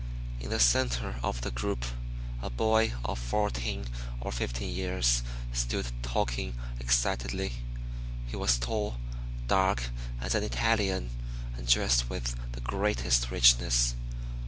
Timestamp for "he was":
8.25-8.57